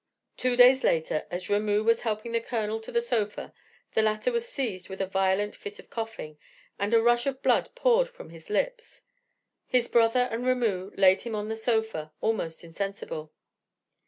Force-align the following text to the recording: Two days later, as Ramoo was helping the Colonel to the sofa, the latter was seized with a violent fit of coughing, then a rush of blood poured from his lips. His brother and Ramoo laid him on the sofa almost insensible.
Two 0.35 0.55
days 0.55 0.83
later, 0.83 1.27
as 1.29 1.47
Ramoo 1.47 1.83
was 1.83 2.01
helping 2.01 2.31
the 2.31 2.41
Colonel 2.41 2.79
to 2.79 2.91
the 2.91 3.01
sofa, 3.01 3.53
the 3.93 4.01
latter 4.01 4.31
was 4.31 4.47
seized 4.49 4.89
with 4.89 4.99
a 4.99 5.05
violent 5.05 5.55
fit 5.55 5.77
of 5.77 5.91
coughing, 5.91 6.39
then 6.79 6.91
a 6.91 6.99
rush 6.99 7.27
of 7.27 7.43
blood 7.43 7.69
poured 7.75 8.09
from 8.09 8.31
his 8.31 8.49
lips. 8.49 9.03
His 9.67 9.87
brother 9.87 10.27
and 10.31 10.43
Ramoo 10.43 10.89
laid 10.95 11.21
him 11.21 11.35
on 11.35 11.49
the 11.49 11.55
sofa 11.55 12.13
almost 12.19 12.63
insensible. 12.63 13.31